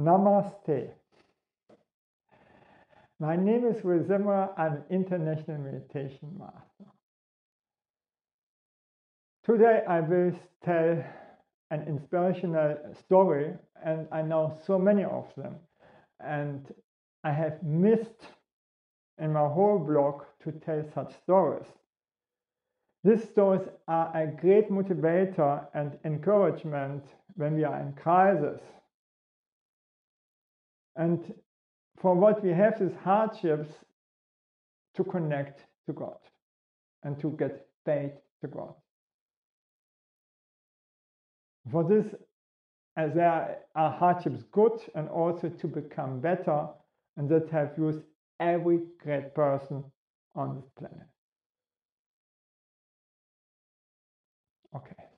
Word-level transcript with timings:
Namaste. 0.00 0.92
My 3.18 3.36
name 3.36 3.66
is 3.66 3.82
Zimmer. 3.82 4.48
I'm 4.56 4.72
an 4.72 4.82
international 4.88 5.58
meditation 5.58 6.38
master. 6.38 6.90
Today 9.44 9.82
I 9.86 10.00
will 10.00 10.32
tell 10.64 11.04
an 11.70 11.86
inspirational 11.86 12.78
story, 12.98 13.52
and 13.84 14.08
I 14.10 14.22
know 14.22 14.58
so 14.66 14.78
many 14.78 15.04
of 15.04 15.30
them. 15.36 15.56
And 16.18 16.66
I 17.22 17.32
have 17.32 17.62
missed 17.62 18.22
in 19.18 19.34
my 19.34 19.48
whole 19.48 19.78
blog 19.78 20.22
to 20.44 20.52
tell 20.52 20.82
such 20.94 21.12
stories. 21.22 21.66
These 23.04 23.24
stories 23.24 23.68
are 23.86 24.16
a 24.16 24.26
great 24.26 24.70
motivator 24.70 25.66
and 25.74 25.98
encouragement 26.06 27.04
when 27.36 27.54
we 27.54 27.64
are 27.64 27.80
in 27.80 27.92
crisis. 27.92 28.62
And 31.00 31.32
for 31.96 32.14
what 32.14 32.44
we 32.44 32.50
have 32.50 32.78
these 32.78 32.94
hardships 33.02 33.70
to 34.94 35.02
connect 35.02 35.64
to 35.86 35.94
God 35.94 36.18
and 37.02 37.18
to 37.20 37.30
get 37.38 37.66
faith 37.86 38.12
to 38.42 38.48
God. 38.48 38.74
For 41.72 41.84
this, 41.84 42.04
as 42.98 43.14
there 43.14 43.60
are 43.74 43.90
hardships 43.90 44.42
good 44.52 44.78
and 44.94 45.08
also 45.08 45.48
to 45.48 45.66
become 45.66 46.20
better, 46.20 46.68
and 47.16 47.30
that 47.30 47.48
have 47.48 47.72
used 47.78 48.02
every 48.38 48.80
great 49.02 49.34
person 49.34 49.82
on 50.34 50.56
this 50.56 50.70
planet. 50.78 51.08
Okay. 54.76 55.09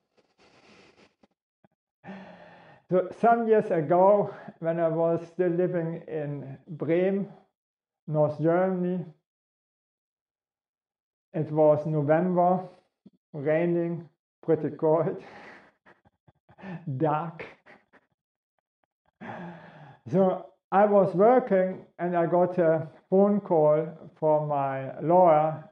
So 2.93 3.07
some 3.19 3.47
years 3.47 3.71
ago, 3.71 4.35
when 4.59 4.79
I 4.79 4.87
was 4.87 5.19
still 5.25 5.49
living 5.49 6.03
in 6.07 6.59
Bremen, 6.67 7.27
North 8.05 8.39
Germany, 8.39 9.03
it 11.33 11.51
was 11.51 11.87
November, 11.87 12.69
raining, 13.33 14.07
pretty 14.45 14.69
cold, 14.77 15.23
dark. 16.97 17.43
So 20.11 20.51
I 20.71 20.85
was 20.85 21.15
working 21.15 21.87
and 21.97 22.15
I 22.15 22.27
got 22.27 22.59
a 22.59 22.87
phone 23.09 23.39
call 23.39 23.87
from 24.19 24.49
my 24.49 24.99
lawyer 24.99 25.67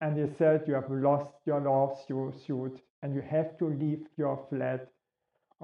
and 0.00 0.18
he 0.18 0.26
said 0.34 0.64
you 0.66 0.74
have 0.74 0.90
lost 0.90 1.34
your 1.46 1.60
lawsuit 1.60 2.82
and 3.04 3.14
you 3.14 3.20
have 3.20 3.56
to 3.58 3.66
leave 3.66 4.08
your 4.16 4.44
flat 4.50 4.88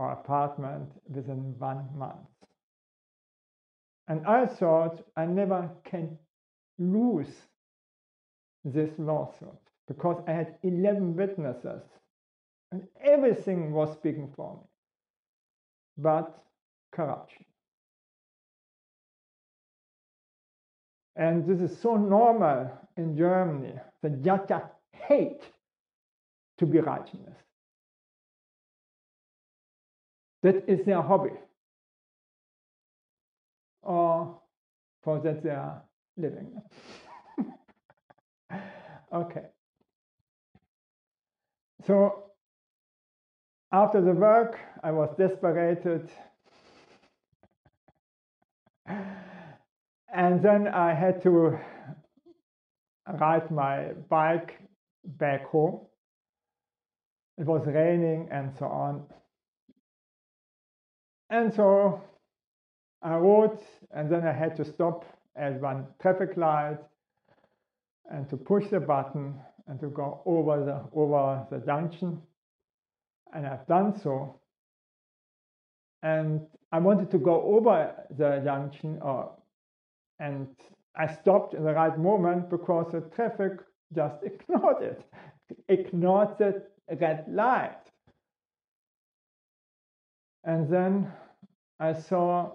or 0.00 0.12
apartment 0.12 0.90
within 1.14 1.54
one 1.58 1.86
month. 1.94 2.30
And 4.08 4.26
I 4.26 4.46
thought 4.46 5.04
I 5.14 5.26
never 5.26 5.70
can 5.84 6.16
lose 6.78 7.28
this 8.64 8.88
lawsuit 8.96 9.60
because 9.88 10.22
I 10.26 10.32
had 10.32 10.54
11 10.62 11.16
witnesses 11.16 11.82
and 12.72 12.88
everything 13.04 13.72
was 13.72 13.92
speaking 13.92 14.32
for 14.34 14.54
me. 14.54 14.62
But 15.98 16.42
corruption. 16.92 17.44
And 21.14 21.46
this 21.46 21.60
is 21.60 21.78
so 21.78 21.96
normal 21.96 22.70
in 22.96 23.18
Germany 23.18 23.74
that 24.02 24.22
just 24.22 24.50
hate 24.92 25.42
to 26.56 26.64
be 26.64 26.78
righteous. 26.78 27.36
That 30.42 30.64
is 30.68 30.84
their 30.86 31.02
hobby. 31.02 31.34
Or 33.82 34.40
for 35.02 35.20
that 35.20 35.42
they 35.42 35.50
are 35.50 35.82
living. 36.16 36.60
okay. 39.12 39.46
So 41.86 42.24
after 43.72 44.00
the 44.00 44.12
work, 44.12 44.58
I 44.82 44.90
was 44.90 45.14
desperated. 45.18 46.08
And 50.12 50.42
then 50.42 50.66
I 50.66 50.92
had 50.92 51.22
to 51.22 51.56
ride 53.20 53.48
my 53.50 53.92
bike 54.08 54.58
back 55.04 55.46
home. 55.46 55.86
It 57.38 57.46
was 57.46 57.64
raining 57.66 58.28
and 58.32 58.52
so 58.58 58.66
on. 58.66 59.06
And 61.30 61.54
so 61.54 62.02
I 63.02 63.14
rode, 63.14 63.58
and 63.92 64.10
then 64.10 64.26
I 64.26 64.32
had 64.32 64.56
to 64.56 64.64
stop 64.64 65.04
at 65.36 65.60
one 65.60 65.86
traffic 66.02 66.36
light 66.36 66.78
and 68.10 68.28
to 68.28 68.36
push 68.36 68.68
the 68.68 68.80
button 68.80 69.34
and 69.68 69.78
to 69.80 69.88
go 69.88 70.20
over 70.26 70.64
the 70.64 70.98
over 70.98 71.46
the 71.50 71.58
junction. 71.64 72.20
And 73.32 73.46
I've 73.46 73.66
done 73.68 73.98
so. 73.98 74.40
And 76.02 76.40
I 76.72 76.78
wanted 76.78 77.10
to 77.12 77.18
go 77.18 77.42
over 77.42 77.94
the 78.18 78.40
junction 78.44 78.98
or 79.00 79.30
and 80.18 80.48
I 80.96 81.06
stopped 81.14 81.54
in 81.54 81.64
the 81.64 81.72
right 81.72 81.96
moment 81.96 82.50
because 82.50 82.90
the 82.92 83.02
traffic 83.14 83.52
just 83.94 84.16
ignored 84.24 84.82
it, 84.82 85.02
ignored 85.68 86.36
the 86.38 86.62
red 87.00 87.24
light. 87.28 87.78
And 90.44 90.68
then 90.68 91.12
I 91.80 91.94
saw 91.94 92.52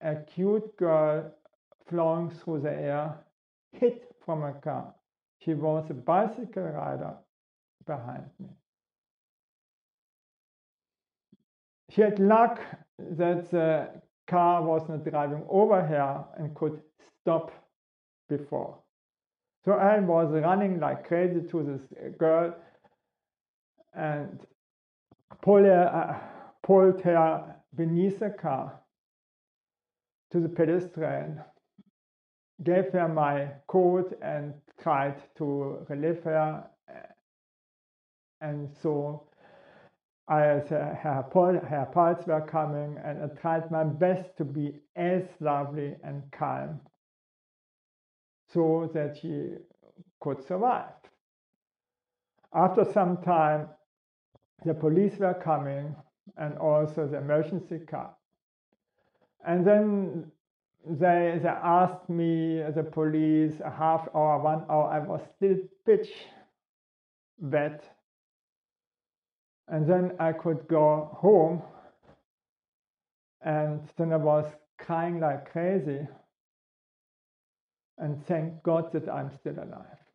a 0.00 0.16
cute 0.16 0.76
girl 0.76 1.32
flying 1.88 2.30
through 2.30 2.62
the 2.62 2.72
air, 2.72 3.18
hit 3.72 4.12
from 4.24 4.42
a 4.42 4.52
car. 4.52 4.92
She 5.40 5.54
was 5.54 5.88
a 5.90 5.94
bicycle 5.94 6.64
rider 6.64 7.14
behind 7.86 8.24
me. 8.40 8.48
She 11.90 12.00
had 12.02 12.18
luck 12.18 12.60
that 12.98 13.50
the 13.50 13.88
car 14.26 14.62
was 14.62 14.88
not 14.88 15.04
driving 15.04 15.44
over 15.48 15.80
her 15.80 16.24
and 16.36 16.54
could 16.56 16.82
stop 17.22 17.52
before. 18.28 18.76
So 19.64 19.72
I 19.72 20.00
was 20.00 20.32
running 20.32 20.80
like 20.80 21.06
crazy 21.06 21.46
to 21.48 21.62
this 21.62 22.12
girl 22.18 22.56
and 23.94 24.40
pulled 25.42 25.64
her, 25.64 25.88
uh, 25.88 26.18
pulled 26.62 27.00
her 27.02 27.54
beneath 27.78 28.18
the 28.18 28.30
car 28.30 28.80
to 30.32 30.40
the 30.40 30.48
pedestrian, 30.48 31.40
gave 32.62 32.92
her 32.92 33.08
my 33.08 33.48
coat 33.68 34.12
and 34.20 34.52
tried 34.82 35.14
to 35.36 35.86
relieve 35.88 36.22
her. 36.24 36.64
And 38.40 38.68
so 38.82 39.28
I, 40.28 40.40
her, 40.40 40.98
her 41.00 41.88
pulse 41.92 42.26
were 42.26 42.46
coming 42.46 42.98
and 43.02 43.22
I 43.22 43.28
tried 43.40 43.70
my 43.70 43.84
best 43.84 44.36
to 44.38 44.44
be 44.44 44.74
as 44.96 45.22
lovely 45.40 45.96
and 46.02 46.22
calm 46.32 46.80
so 48.52 48.90
that 48.92 49.18
she 49.22 49.54
could 50.20 50.44
survive. 50.46 50.92
After 52.52 52.84
some 52.92 53.18
time, 53.18 53.68
the 54.64 54.74
police 54.74 55.16
were 55.18 55.34
coming 55.34 55.94
and 56.36 56.56
also 56.58 57.06
the 57.06 57.18
emergency 57.18 57.78
car. 57.78 58.14
And 59.46 59.66
then 59.66 60.30
they, 60.86 61.38
they 61.42 61.48
asked 61.48 62.08
me, 62.08 62.62
the 62.74 62.82
police, 62.82 63.54
a 63.64 63.70
half 63.70 64.08
hour, 64.14 64.38
one 64.40 64.64
hour, 64.68 64.90
I 64.90 64.98
was 64.98 65.20
still 65.36 65.56
pitch 65.86 66.08
wet. 67.40 67.84
And 69.68 69.86
then 69.88 70.12
I 70.18 70.32
could 70.32 70.66
go 70.68 71.10
home. 71.12 71.62
And 73.42 73.80
then 73.96 74.12
I 74.12 74.16
was 74.16 74.46
crying 74.78 75.20
like 75.20 75.50
crazy 75.52 76.06
and 77.98 78.24
thank 78.26 78.62
God 78.62 78.92
that 78.92 79.08
I'm 79.08 79.30
still 79.40 79.54
alive. 79.54 80.07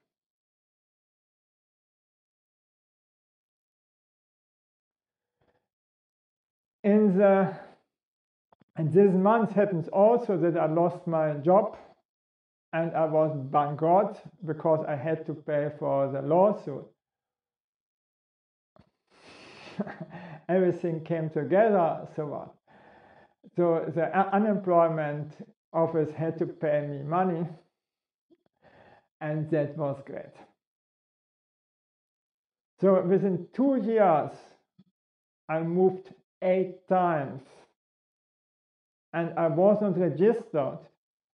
In 6.83 7.17
the 7.17 7.27
uh, 7.27 7.53
and 8.75 8.91
this 8.91 9.13
month 9.13 9.51
happens 9.51 9.87
also 9.89 10.35
that 10.37 10.57
I 10.57 10.65
lost 10.65 11.05
my 11.05 11.33
job 11.33 11.77
and 12.73 12.91
I 12.95 13.05
was 13.05 13.37
bankrupt 13.51 14.21
because 14.45 14.83
I 14.87 14.95
had 14.95 15.25
to 15.27 15.33
pay 15.35 15.69
for 15.77 16.11
the 16.11 16.21
lawsuit. 16.23 16.85
Everything 20.49 21.03
came 21.03 21.29
together, 21.29 22.07
so 22.15 22.25
what? 22.25 22.53
So 23.55 23.85
the 23.93 24.17
unemployment 24.35 25.33
office 25.71 26.09
had 26.15 26.39
to 26.39 26.47
pay 26.47 26.87
me 26.87 27.03
money 27.03 27.45
and 29.21 29.49
that 29.51 29.77
was 29.77 30.01
great. 30.05 30.33
So 32.81 33.01
within 33.03 33.47
two 33.53 33.75
years, 33.77 34.31
I 35.47 35.61
moved 35.61 36.09
eight 36.43 36.87
times 36.87 37.41
and 39.13 39.31
I 39.37 39.47
wasn't 39.47 39.97
registered. 39.97 40.79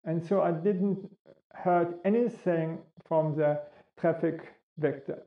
And 0.04 0.26
so 0.26 0.42
I 0.42 0.52
didn't 0.52 1.10
heard 1.54 1.96
anything 2.04 2.80
from 3.08 3.36
the 3.36 3.62
traffic 4.00 4.54
victim 4.78 5.20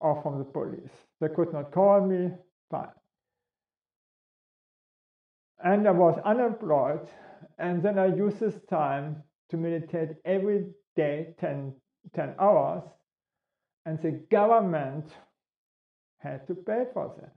or 0.00 0.22
from 0.22 0.38
the 0.38 0.44
police. 0.44 0.92
They 1.20 1.28
could 1.28 1.52
not 1.52 1.72
call 1.72 2.00
me, 2.00 2.30
fine. 2.70 2.88
And 5.64 5.88
I 5.88 5.90
was 5.90 6.20
unemployed, 6.24 7.08
and 7.58 7.82
then 7.82 7.98
I 7.98 8.14
used 8.14 8.38
this 8.38 8.60
time 8.70 9.24
to 9.50 9.56
meditate 9.56 10.10
every 10.24 10.66
day 10.94 11.34
10, 11.40 11.72
10 12.14 12.34
hours, 12.38 12.84
and 13.86 14.00
the 14.02 14.12
government 14.30 15.10
had 16.18 16.46
to 16.46 16.54
pay 16.54 16.84
for 16.92 17.12
that. 17.20 17.32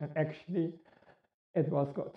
And 0.00 0.10
actually, 0.16 0.74
it 1.54 1.68
was 1.68 1.90
good. 1.94 2.12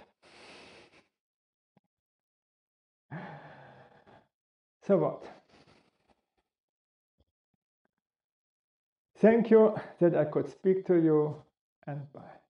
So 4.87 4.97
what? 4.97 5.25
Thank 9.17 9.49
you 9.51 9.75
that 9.99 10.15
I 10.15 10.25
could 10.25 10.49
speak 10.49 10.85
to 10.87 10.95
you 10.95 11.43
and 11.87 12.11
bye. 12.13 12.46